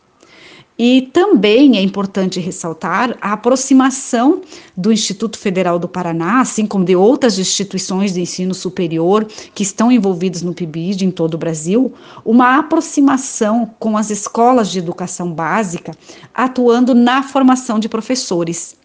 E 0.82 1.10
também 1.12 1.78
é 1.78 1.82
importante 1.82 2.40
ressaltar 2.40 3.18
a 3.20 3.34
aproximação 3.34 4.40
do 4.78 4.94
Instituto 4.94 5.38
Federal 5.38 5.78
do 5.78 5.90
Paraná, 5.90 6.40
assim 6.40 6.66
como 6.66 6.86
de 6.86 6.96
outras 6.96 7.38
instituições 7.38 8.14
de 8.14 8.22
ensino 8.22 8.54
superior 8.54 9.28
que 9.54 9.62
estão 9.62 9.92
envolvidas 9.92 10.42
no 10.42 10.54
PIBID 10.54 11.04
em 11.04 11.12
todo 11.12 11.34
o 11.34 11.38
Brasil, 11.38 11.94
uma 12.24 12.58
aproximação 12.58 13.70
com 13.78 13.98
as 13.98 14.10
escolas 14.10 14.72
de 14.72 14.80
educação 14.80 15.34
básica, 15.34 15.92
atuando 16.34 16.96
na 16.96 17.24
formação 17.24 17.78
de 17.78 17.90
professores. 17.90 18.78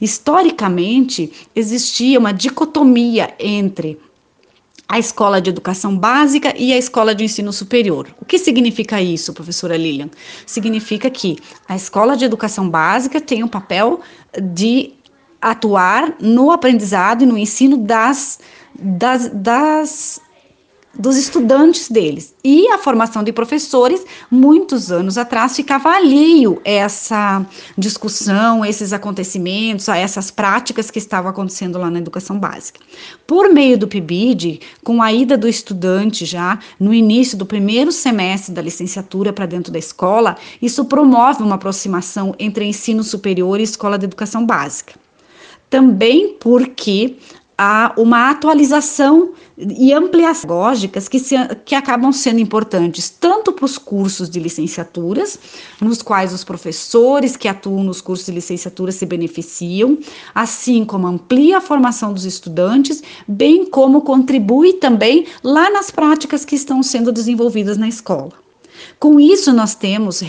Historicamente, 0.00 1.32
existia 1.54 2.20
uma 2.20 2.32
dicotomia 2.32 3.34
entre 3.40 3.98
a 4.90 4.98
escola 4.98 5.40
de 5.40 5.50
educação 5.50 5.96
básica 5.96 6.52
e 6.56 6.72
a 6.72 6.76
escola 6.76 7.14
de 7.14 7.22
ensino 7.22 7.52
superior. 7.52 8.08
O 8.20 8.24
que 8.24 8.36
significa 8.40 9.00
isso, 9.00 9.32
professora 9.32 9.76
Lilian? 9.76 10.10
Significa 10.44 11.08
que 11.08 11.38
a 11.68 11.76
escola 11.76 12.16
de 12.16 12.24
educação 12.24 12.68
básica 12.68 13.20
tem 13.20 13.44
o 13.44 13.48
papel 13.48 14.00
de 14.52 14.92
atuar 15.40 16.16
no 16.20 16.50
aprendizado 16.50 17.22
e 17.22 17.26
no 17.26 17.38
ensino 17.38 17.76
das, 17.76 18.40
das, 18.76 19.28
das 19.28 20.20
dos 20.98 21.16
estudantes 21.16 21.88
deles. 21.88 22.34
E 22.42 22.68
a 22.68 22.78
formação 22.78 23.22
de 23.22 23.32
professores, 23.32 24.04
muitos 24.30 24.90
anos 24.90 25.16
atrás, 25.16 25.54
ficava 25.54 25.90
alheio 25.90 26.60
essa 26.64 27.46
discussão, 27.78 28.64
esses 28.64 28.92
acontecimentos, 28.92 29.88
a 29.88 29.96
essas 29.96 30.30
práticas 30.30 30.90
que 30.90 30.98
estavam 30.98 31.30
acontecendo 31.30 31.78
lá 31.78 31.90
na 31.90 31.98
educação 31.98 32.38
básica. 32.38 32.80
Por 33.26 33.52
meio 33.52 33.78
do 33.78 33.86
PIBID, 33.86 34.60
com 34.82 35.00
a 35.00 35.12
ida 35.12 35.36
do 35.36 35.48
estudante 35.48 36.24
já 36.24 36.58
no 36.78 36.92
início 36.92 37.38
do 37.38 37.46
primeiro 37.46 37.92
semestre 37.92 38.52
da 38.52 38.62
licenciatura 38.62 39.32
para 39.32 39.46
dentro 39.46 39.72
da 39.72 39.78
escola, 39.78 40.36
isso 40.60 40.84
promove 40.84 41.42
uma 41.42 41.54
aproximação 41.54 42.34
entre 42.38 42.64
ensino 42.64 43.04
superior 43.04 43.60
e 43.60 43.64
escola 43.64 43.98
de 43.98 44.06
educação 44.06 44.44
básica. 44.44 44.94
Também 45.70 46.36
porque 46.40 47.16
há 47.62 47.92
uma 47.98 48.30
atualização 48.30 49.32
e 49.58 49.92
ampliações 49.92 50.30
lógicas 50.48 51.08
que, 51.08 51.18
se, 51.18 51.34
que 51.66 51.74
acabam 51.74 52.10
sendo 52.10 52.40
importantes 52.40 53.10
tanto 53.10 53.52
para 53.52 53.66
os 53.66 53.76
cursos 53.76 54.30
de 54.30 54.40
licenciaturas, 54.40 55.38
nos 55.78 56.00
quais 56.00 56.32
os 56.32 56.42
professores 56.42 57.36
que 57.36 57.48
atuam 57.48 57.84
nos 57.84 58.00
cursos 58.00 58.24
de 58.24 58.32
licenciatura 58.32 58.90
se 58.92 59.04
beneficiam, 59.04 59.98
assim 60.34 60.86
como 60.86 61.06
amplia 61.06 61.58
a 61.58 61.60
formação 61.60 62.14
dos 62.14 62.24
estudantes, 62.24 63.02
bem 63.28 63.66
como 63.66 64.00
contribui 64.00 64.74
também 64.74 65.26
lá 65.44 65.68
nas 65.68 65.90
práticas 65.90 66.46
que 66.46 66.56
estão 66.56 66.82
sendo 66.82 67.12
desenvolvidas 67.12 67.76
na 67.76 67.88
escola. 67.88 68.32
Com 68.98 69.20
isso, 69.20 69.52
nós 69.52 69.74
temos 69.74 70.22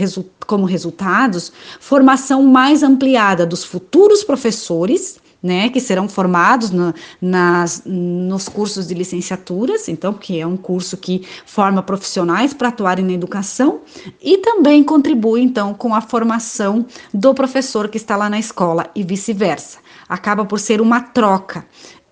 como 0.46 0.66
resultados 0.66 1.54
formação 1.80 2.44
mais 2.44 2.84
ampliada 2.84 3.46
dos 3.46 3.64
futuros 3.64 4.22
professores 4.22 5.22
né, 5.42 5.70
que 5.70 5.80
serão 5.80 6.08
formados 6.08 6.72
no, 6.72 6.94
nas, 7.22 7.84
nos 7.86 8.48
cursos 8.48 8.88
de 8.88 8.94
licenciaturas, 8.94 9.88
então, 9.88 10.14
que 10.14 10.40
é 10.40 10.46
um 10.46 10.58
curso 10.58 10.98
que 10.98 11.26
forma 11.46 11.82
profissionais 11.82 12.54
para 12.54 12.68
atuarem 12.68 13.06
na 13.06 13.14
educação 13.14 13.82
e 14.22 14.38
também 14.38 14.84
contribui, 14.84 15.42
então, 15.42 15.74
com 15.74 15.96
a 15.96 16.02
formação 16.02 16.86
do 17.14 17.34
professor 17.34 17.90
que 17.90 17.98
está 17.98 18.16
lá 18.16 18.30
na 18.30 18.40
escola 18.40 18.90
e 18.96 19.04
vice-versa. 19.04 19.80
Acaba 20.08 20.46
por 20.46 20.60
ser 20.60 20.82
uma 20.82 21.02
troca 21.02 21.66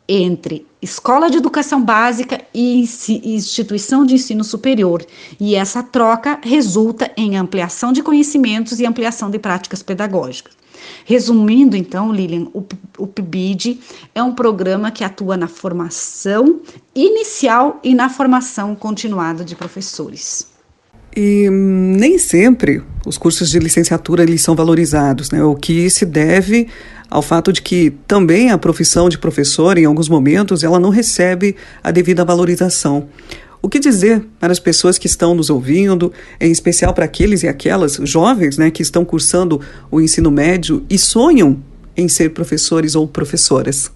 entre 0.07 0.68
escola 0.81 1.29
de 1.29 1.37
educação 1.37 1.83
básica 1.83 2.41
e 2.53 2.81
instituição 2.81 4.05
de 4.05 4.15
ensino 4.15 4.43
superior. 4.43 5.05
E 5.39 5.55
essa 5.55 5.83
troca 5.83 6.39
resulta 6.41 7.11
em 7.17 7.35
ampliação 7.35 7.91
de 7.91 8.01
conhecimentos 8.01 8.79
e 8.79 8.85
ampliação 8.85 9.29
de 9.29 9.39
práticas 9.39 9.83
pedagógicas. 9.83 10.57
Resumindo, 11.05 11.75
então, 11.75 12.13
Lilian, 12.13 12.47
o, 12.53 13.07
PIBID 13.07 13.79
é 14.15 14.23
um 14.23 14.33
programa 14.33 14.91
que 14.91 15.03
atua 15.03 15.35
na 15.35 15.47
formação 15.47 16.61
inicial 16.95 17.79
e 17.83 17.93
na 17.93 18.09
formação 18.09 18.75
continuada 18.75 19.43
de 19.43 19.55
professores. 19.55 20.58
E 21.15 21.49
nem 21.49 22.17
sempre 22.17 22.81
os 23.05 23.17
cursos 23.17 23.49
de 23.49 23.59
licenciatura 23.59 24.23
eles 24.23 24.41
são 24.41 24.55
valorizados, 24.55 25.31
né? 25.31 25.43
O 25.43 25.55
que 25.55 25.89
se 25.89 26.05
deve 26.05 26.67
ao 27.09 27.21
fato 27.21 27.51
de 27.51 27.61
que 27.61 27.91
também 28.07 28.51
a 28.51 28.57
profissão 28.57 29.09
de 29.09 29.17
professor, 29.17 29.77
em 29.77 29.85
alguns 29.85 30.07
momentos, 30.07 30.63
ela 30.63 30.79
não 30.79 30.89
recebe 30.89 31.55
a 31.83 31.89
devida 31.89 32.23
valorização. 32.23 33.07
O 33.61 33.67
que 33.67 33.79
dizer 33.79 34.25
para 34.39 34.51
as 34.51 34.59
pessoas 34.59 34.97
que 34.97 35.07
estão 35.07 35.33
nos 35.33 35.49
ouvindo, 35.49 36.13
em 36.39 36.51
especial 36.51 36.93
para 36.93 37.05
aqueles 37.05 37.43
e 37.43 37.47
aquelas 37.47 37.99
jovens 38.03 38.57
né, 38.57 38.71
que 38.71 38.81
estão 38.81 39.03
cursando 39.03 39.59
o 39.91 39.99
ensino 39.99 40.31
médio 40.31 40.85
e 40.89 40.97
sonham 40.97 41.57
em 41.97 42.07
ser 42.07 42.29
professores 42.29 42.95
ou 42.95 43.07
professoras? 43.07 43.91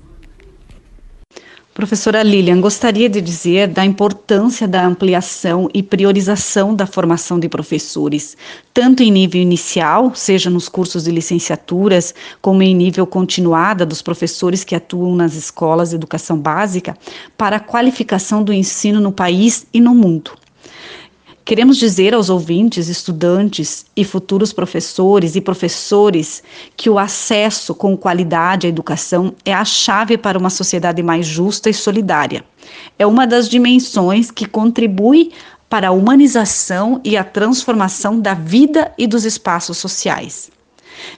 Professora 1.74 2.22
Lilian, 2.22 2.62
gostaria 2.62 3.10
de 3.10 3.20
dizer 3.20 3.68
da 3.68 3.84
importância 3.84 4.68
da 4.68 4.86
ampliação 4.86 5.68
e 5.74 5.82
priorização 5.82 6.76
da 6.76 6.86
formação 6.86 7.40
de 7.40 7.50
professores, 7.50 8.38
tanto 8.72 9.02
em 9.02 9.10
nível 9.10 9.42
inicial, 9.42 10.14
seja 10.14 10.52
nos 10.52 10.70
cursos 10.70 11.06
de 11.06 11.12
licenciaturas, 11.12 12.14
como 12.40 12.62
em 12.62 12.76
nível 12.76 13.08
continuada 13.08 13.88
dos 13.88 14.04
professores 14.04 14.64
que 14.64 14.76
atuam 14.76 15.16
nas 15.16 15.34
escolas 15.34 15.90
de 15.90 15.96
educação 15.96 16.38
básica, 16.38 16.96
para 17.36 17.56
a 17.56 17.60
qualificação 17.60 18.44
do 18.44 18.54
ensino 18.54 19.02
no 19.02 19.12
país 19.12 19.66
e 19.74 19.82
no 19.82 19.96
mundo. 19.96 20.43
Queremos 21.46 21.76
dizer 21.76 22.14
aos 22.14 22.30
ouvintes, 22.30 22.88
estudantes 22.88 23.86
e 23.98 24.06
futuros 24.06 24.54
professores 24.54 25.36
e 25.36 25.42
professores 25.42 26.42
que 26.78 26.90
o 26.90 26.98
acesso 26.98 27.76
com 27.76 27.98
qualidade 27.98 28.66
à 28.66 28.70
educação 28.70 29.36
é 29.44 29.54
a 29.54 29.66
chave 29.66 30.18
para 30.18 30.40
uma 30.40 30.50
sociedade 30.50 31.04
mais 31.04 31.26
justa 31.26 31.70
e 31.70 31.74
solidária. 31.74 32.46
É 32.98 33.06
uma 33.06 33.28
das 33.28 33.50
dimensões 33.50 34.32
que 34.32 34.46
contribui 34.46 35.34
para 35.70 35.90
a 35.90 35.92
humanização 35.92 37.02
e 37.04 37.18
a 37.18 37.26
transformação 37.26 38.18
da 38.18 38.34
vida 38.34 38.94
e 38.98 39.06
dos 39.06 39.26
espaços 39.26 39.78
sociais. 39.78 40.50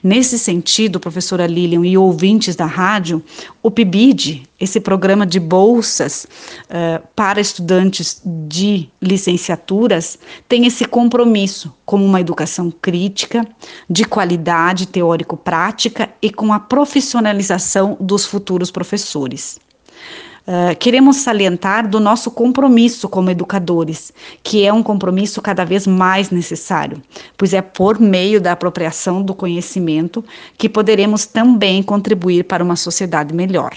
Nesse 0.03 0.37
sentido, 0.37 0.99
professora 0.99 1.47
Lilian 1.47 1.85
e 1.85 1.97
ouvintes 1.97 2.55
da 2.55 2.65
rádio, 2.65 3.23
o 3.61 3.71
PIBID, 3.71 4.43
esse 4.59 4.79
programa 4.79 5.25
de 5.25 5.39
bolsas 5.39 6.25
uh, 6.65 7.05
para 7.15 7.41
estudantes 7.41 8.21
de 8.23 8.89
licenciaturas, 9.01 10.17
tem 10.47 10.65
esse 10.65 10.85
compromisso 10.85 11.73
com 11.85 12.03
uma 12.03 12.21
educação 12.21 12.71
crítica, 12.71 13.45
de 13.89 14.05
qualidade 14.05 14.87
teórico-prática 14.87 16.09
e 16.21 16.29
com 16.31 16.53
a 16.53 16.59
profissionalização 16.59 17.97
dos 17.99 18.25
futuros 18.25 18.71
professores. 18.71 19.59
Uh, 20.47 20.75
queremos 20.77 21.17
salientar 21.17 21.89
do 21.89 21.99
nosso 21.99 22.29
compromisso 22.29 23.09
como 23.09 23.31
educadores, 23.31 24.13
que 24.43 24.63
é 24.63 24.71
um 24.71 24.83
compromisso 24.83 25.41
cada 25.41 25.65
vez 25.65 25.87
mais 25.87 26.29
necessário, 26.29 27.01
pois 27.35 27.51
é 27.51 27.63
por 27.63 27.99
meio 27.99 28.39
da 28.39 28.51
apropriação 28.51 29.23
do 29.23 29.33
conhecimento 29.33 30.23
que 30.55 30.69
poderemos 30.69 31.25
também 31.25 31.81
contribuir 31.81 32.43
para 32.43 32.63
uma 32.63 32.75
sociedade 32.75 33.33
melhor. 33.33 33.75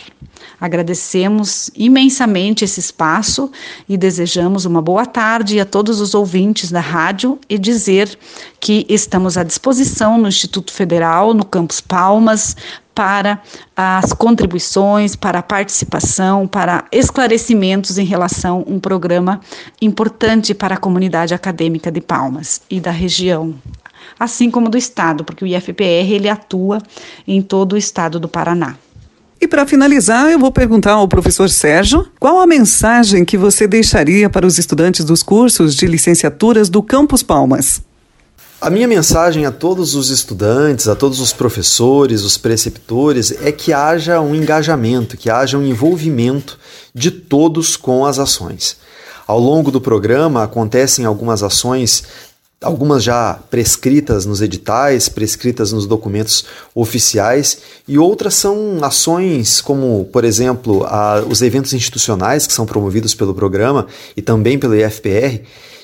Agradecemos 0.61 1.71
imensamente 1.75 2.65
esse 2.65 2.81
espaço 2.81 3.51
e 3.89 3.97
desejamos 3.97 4.65
uma 4.65 4.83
boa 4.83 5.07
tarde 5.07 5.59
a 5.59 5.65
todos 5.65 6.01
os 6.01 6.15
ouvintes 6.15 6.71
da 6.71 6.81
rádio 6.81 7.39
e 7.49 7.59
dizer 7.59 8.19
que 8.61 8.85
estamos 8.89 9.37
à 9.37 9.43
disposição 9.43 10.19
no 10.19 10.29
Instituto 10.29 10.73
Federal, 10.73 11.33
no 11.33 11.45
Campus 11.45 11.81
Palmas, 11.81 12.57
para 12.99 13.41
as 13.77 14.13
contribuições, 14.13 15.15
para 15.15 15.39
a 15.39 15.43
participação, 15.43 16.49
para 16.49 16.85
esclarecimentos 16.91 17.97
em 17.97 18.05
relação 18.05 18.65
a 18.67 18.73
um 18.73 18.81
programa 18.81 19.41
importante 19.81 20.53
para 20.53 20.75
a 20.75 20.79
comunidade 20.79 21.33
acadêmica 21.33 21.93
de 21.93 22.01
Palmas 22.01 22.61
e 22.69 22.81
da 22.81 22.91
região, 22.91 23.55
assim 24.19 24.51
como 24.51 24.69
do 24.69 24.77
estado, 24.77 25.23
porque 25.23 25.45
o 25.45 25.47
IFPR 25.47 26.11
ele 26.13 26.29
atua 26.29 26.83
em 27.25 27.41
todo 27.41 27.75
o 27.75 27.77
estado 27.77 28.19
do 28.19 28.29
Paraná. 28.29 28.75
E 29.41 29.47
para 29.47 29.65
finalizar, 29.65 30.33
eu 30.33 30.39
vou 30.41 30.51
perguntar 30.51 30.95
ao 30.95 31.07
professor 31.07 31.49
Sérgio 31.49 32.09
qual 32.19 32.41
a 32.41 32.49
mensagem 32.49 33.25
que 33.25 33.39
você 33.39 33.69
deixaria 33.69 34.29
para 34.29 34.45
os 34.45 34.59
estudantes 34.59 35.05
dos 35.05 35.23
cursos 35.23 35.77
de 35.77 35.87
licenciaturas 35.87 36.69
do 36.69 36.83
Campus 36.83 37.23
Palmas. 37.23 37.81
A 38.61 38.71
minha 38.71 38.89
mensagem 38.89 39.47
a 39.47 39.53
todos 39.53 39.95
os 39.95 40.11
estudantes, 40.11 40.89
a 40.89 40.97
todos 40.97 41.21
os 41.21 41.33
professores, 41.33 42.23
os 42.23 42.37
preceptores, 42.37 43.31
é 43.41 43.53
que 43.53 43.73
haja 43.73 44.21
um 44.21 44.35
engajamento, 44.35 45.17
que 45.17 45.31
haja 45.31 45.57
um 45.57 45.65
envolvimento 45.65 46.59
de 46.93 47.13
todos 47.13 47.77
com 47.77 48.05
as 48.05 48.19
ações. 48.19 48.77
Ao 49.29 49.39
longo 49.39 49.71
do 49.71 49.81
programa 49.81 50.43
acontecem 50.43 51.05
algumas 51.05 51.45
ações, 51.45 52.03
algumas 52.61 53.05
já 53.05 53.39
prescritas 53.49 54.27
nos 54.27 54.43
editais, 54.43 55.09
prescritas 55.09 55.71
nos 55.71 55.87
documentos 55.87 56.45
oficiais, 56.75 57.59
e 57.87 57.97
outras 57.97 58.35
são 58.35 58.81
ações 58.83 59.61
como, 59.61 60.07
por 60.07 60.25
exemplo, 60.25 60.85
a, 60.87 61.21
os 61.21 61.43
eventos 61.43 61.73
institucionais 61.75 62.45
que 62.45 62.53
são 62.53 62.67
promovidos 62.67 63.15
pelo 63.15 63.35
programa 63.35 63.87
e 64.17 64.21
também 64.21 64.59
pelo 64.59 64.75
IFPR, 64.75 65.43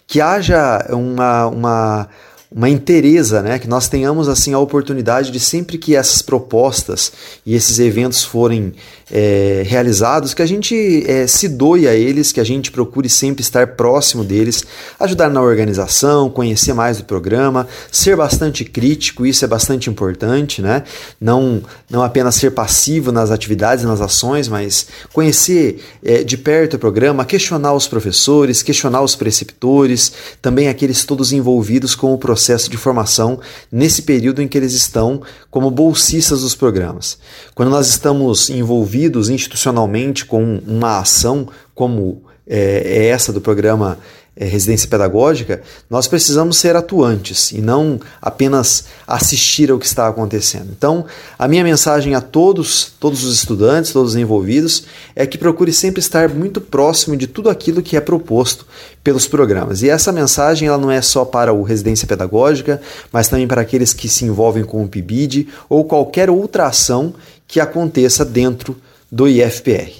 que 0.08 0.20
haja 0.20 0.84
uma, 0.90 1.46
uma 1.46 2.08
uma 2.54 2.68
interesa, 2.68 3.42
né, 3.42 3.58
que 3.58 3.66
nós 3.66 3.88
tenhamos 3.88 4.28
assim 4.28 4.54
a 4.54 4.60
oportunidade 4.60 5.32
de 5.32 5.40
sempre 5.40 5.76
que 5.76 5.96
essas 5.96 6.22
propostas 6.22 7.10
e 7.44 7.52
esses 7.52 7.80
eventos 7.80 8.22
forem 8.22 8.72
é, 9.10 9.64
realizados, 9.66 10.32
que 10.32 10.40
a 10.40 10.46
gente 10.46 11.04
é, 11.06 11.26
se 11.26 11.48
doe 11.48 11.88
a 11.88 11.94
eles, 11.94 12.30
que 12.30 12.38
a 12.38 12.44
gente 12.44 12.70
procure 12.70 13.08
sempre 13.08 13.42
estar 13.42 13.74
próximo 13.74 14.22
deles, 14.22 14.62
ajudar 15.00 15.28
na 15.28 15.42
organização, 15.42 16.30
conhecer 16.30 16.72
mais 16.72 16.98
do 16.98 17.04
programa, 17.04 17.66
ser 17.90 18.16
bastante 18.16 18.64
crítico, 18.64 19.26
isso 19.26 19.44
é 19.44 19.48
bastante 19.48 19.90
importante, 19.90 20.62
né? 20.62 20.84
Não, 21.20 21.60
não 21.90 22.04
apenas 22.04 22.36
ser 22.36 22.52
passivo 22.52 23.10
nas 23.10 23.32
atividades, 23.32 23.84
nas 23.84 24.00
ações, 24.00 24.46
mas 24.46 24.86
conhecer 25.12 25.82
é, 26.04 26.22
de 26.22 26.38
perto 26.38 26.74
o 26.74 26.78
programa, 26.78 27.24
questionar 27.24 27.74
os 27.74 27.88
professores, 27.88 28.62
questionar 28.62 29.02
os 29.02 29.16
preceptores, 29.16 30.12
também 30.40 30.68
aqueles 30.68 31.04
todos 31.04 31.32
envolvidos 31.32 31.94
com 31.94 32.14
o 32.14 32.18
processo 32.18 32.43
de 32.70 32.76
formação 32.76 33.40
nesse 33.70 34.02
período 34.02 34.42
em 34.42 34.48
que 34.48 34.58
eles 34.58 34.72
estão 34.72 35.22
como 35.50 35.70
bolsistas 35.70 36.42
dos 36.42 36.54
programas. 36.54 37.18
Quando 37.54 37.70
nós 37.70 37.88
estamos 37.88 38.50
envolvidos 38.50 39.28
institucionalmente 39.28 40.24
com 40.24 40.60
uma 40.66 40.98
ação 40.98 41.48
como 41.74 42.22
é, 42.46 42.82
é 42.84 43.06
essa 43.06 43.32
do 43.32 43.40
programa 43.40 43.98
residência 44.36 44.88
pedagógica, 44.88 45.62
nós 45.88 46.08
precisamos 46.08 46.56
ser 46.56 46.74
atuantes 46.74 47.52
e 47.52 47.60
não 47.60 48.00
apenas 48.20 48.86
assistir 49.06 49.70
ao 49.70 49.78
que 49.78 49.86
está 49.86 50.08
acontecendo. 50.08 50.70
Então, 50.76 51.06
a 51.38 51.46
minha 51.46 51.62
mensagem 51.62 52.14
a 52.14 52.20
todos, 52.20 52.92
todos 52.98 53.22
os 53.22 53.36
estudantes, 53.36 53.92
todos 53.92 54.12
os 54.12 54.16
envolvidos, 54.16 54.84
é 55.14 55.24
que 55.26 55.38
procure 55.38 55.72
sempre 55.72 56.00
estar 56.00 56.28
muito 56.28 56.60
próximo 56.60 57.16
de 57.16 57.28
tudo 57.28 57.48
aquilo 57.48 57.82
que 57.82 57.96
é 57.96 58.00
proposto 58.00 58.66
pelos 59.04 59.28
programas. 59.28 59.82
E 59.82 59.88
essa 59.88 60.10
mensagem 60.10 60.66
ela 60.66 60.78
não 60.78 60.90
é 60.90 61.00
só 61.00 61.24
para 61.24 61.52
o 61.52 61.62
residência 61.62 62.06
pedagógica, 62.06 62.80
mas 63.12 63.28
também 63.28 63.46
para 63.46 63.60
aqueles 63.60 63.92
que 63.92 64.08
se 64.08 64.24
envolvem 64.24 64.64
com 64.64 64.82
o 64.82 64.88
PIBID 64.88 65.48
ou 65.68 65.84
qualquer 65.84 66.28
outra 66.28 66.66
ação 66.66 67.14
que 67.46 67.60
aconteça 67.60 68.24
dentro 68.24 68.76
do 69.12 69.28
IFPR. 69.28 69.92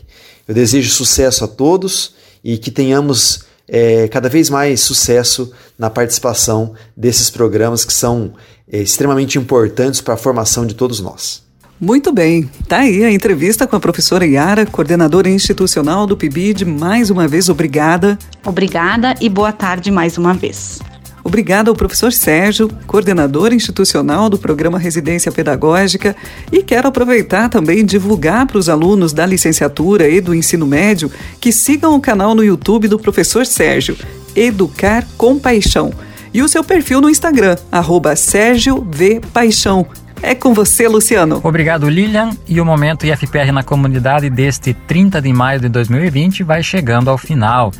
Eu 0.48 0.54
desejo 0.54 0.90
sucesso 0.90 1.44
a 1.44 1.48
todos 1.48 2.14
e 2.42 2.58
que 2.58 2.70
tenhamos 2.70 3.44
é, 3.68 4.08
cada 4.08 4.28
vez 4.28 4.50
mais 4.50 4.80
sucesso 4.80 5.52
na 5.78 5.90
participação 5.90 6.74
desses 6.96 7.30
programas 7.30 7.84
que 7.84 7.92
são 7.92 8.32
é, 8.70 8.80
extremamente 8.80 9.38
importantes 9.38 10.00
para 10.00 10.14
a 10.14 10.18
formação 10.18 10.66
de 10.66 10.74
todos 10.74 11.00
nós. 11.00 11.42
Muito 11.80 12.12
bem, 12.12 12.48
tá 12.68 12.78
aí 12.78 13.04
a 13.04 13.10
entrevista 13.10 13.66
com 13.66 13.74
a 13.74 13.80
professora 13.80 14.24
Yara, 14.24 14.64
coordenadora 14.64 15.28
institucional 15.28 16.06
do 16.06 16.16
PIBID. 16.16 16.64
Mais 16.64 17.10
uma 17.10 17.26
vez, 17.26 17.48
obrigada. 17.48 18.16
Obrigada 18.44 19.14
e 19.20 19.28
boa 19.28 19.52
tarde 19.52 19.90
mais 19.90 20.16
uma 20.16 20.32
vez. 20.32 20.80
Obrigada 21.24 21.70
ao 21.70 21.74
professor 21.74 22.12
Sérgio, 22.12 22.68
coordenador 22.86 23.54
institucional 23.54 24.28
do 24.28 24.38
programa 24.38 24.78
Residência 24.78 25.32
Pedagógica, 25.32 26.14
e 26.52 26.62
quero 26.62 26.86
aproveitar 26.86 27.48
também 27.48 27.82
divulgar 27.82 28.46
para 28.46 28.58
os 28.58 28.68
alunos 28.68 29.14
da 29.14 29.24
licenciatura 29.24 30.06
e 30.06 30.20
do 30.20 30.34
ensino 30.34 30.66
médio 30.66 31.10
que 31.40 31.50
sigam 31.50 31.94
o 31.94 32.00
canal 32.00 32.34
no 32.34 32.44
YouTube 32.44 32.88
do 32.88 32.98
professor 32.98 33.46
Sérgio, 33.46 33.96
Educar 34.36 35.06
com 35.16 35.38
Paixão, 35.38 35.94
e 36.32 36.42
o 36.42 36.48
seu 36.48 36.62
perfil 36.62 37.00
no 37.00 37.08
Instagram, 37.08 37.56
arroba 37.72 38.14
Sérgio 38.14 38.86
V 38.90 39.22
Paixão. 39.32 39.86
É 40.20 40.34
com 40.34 40.52
você, 40.52 40.88
Luciano. 40.88 41.40
Obrigado, 41.44 41.88
Lilian. 41.88 42.30
E 42.48 42.60
o 42.60 42.64
Momento 42.64 43.06
IFPR 43.06 43.52
na 43.52 43.62
comunidade 43.62 44.30
deste 44.30 44.72
30 44.72 45.20
de 45.20 45.32
maio 45.32 45.60
de 45.60 45.68
2020 45.68 46.42
vai 46.42 46.62
chegando 46.62 47.10
ao 47.10 47.18
final. 47.18 47.70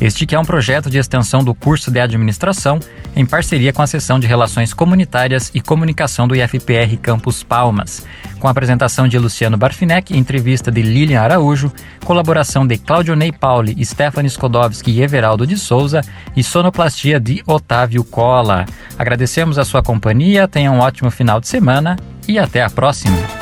Este 0.00 0.26
que 0.26 0.34
é 0.34 0.38
um 0.38 0.44
projeto 0.44 0.90
de 0.90 0.98
extensão 0.98 1.44
do 1.44 1.54
curso 1.54 1.90
de 1.90 2.00
administração 2.00 2.80
em 3.14 3.24
parceria 3.24 3.72
com 3.72 3.82
a 3.82 3.86
seção 3.86 4.18
de 4.18 4.26
Relações 4.26 4.74
Comunitárias 4.74 5.50
e 5.54 5.60
Comunicação 5.60 6.26
do 6.26 6.34
IFPR 6.34 6.96
Campus 7.00 7.42
Palmas, 7.42 8.04
com 8.40 8.48
a 8.48 8.50
apresentação 8.50 9.06
de 9.06 9.18
Luciano 9.18 9.56
Barfinec, 9.56 10.16
entrevista 10.16 10.70
de 10.70 10.82
Lilian 10.82 11.20
Araújo, 11.20 11.72
colaboração 12.04 12.66
de 12.66 12.78
Claudio 12.78 13.14
Ney 13.14 13.32
Pauli, 13.32 13.84
Stephanie 13.84 14.30
Skodowski 14.30 14.90
e 14.90 15.02
Everaldo 15.02 15.46
de 15.46 15.56
Souza 15.56 16.00
e 16.36 16.42
sonoplastia 16.42 17.20
de 17.20 17.42
Otávio 17.46 18.02
Cola. 18.02 18.66
Agradecemos 18.98 19.58
a 19.58 19.64
sua 19.64 19.82
companhia, 19.82 20.48
tenha 20.48 20.72
um 20.72 20.80
ótimo 20.80 21.10
final 21.10 21.40
de 21.40 21.48
semana 21.48 21.96
e 22.26 22.38
até 22.38 22.62
a 22.62 22.70
próxima. 22.70 23.41